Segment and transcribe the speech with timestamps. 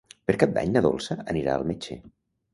[0.29, 2.01] Per Cap d'Any na Dolça anirà al metge.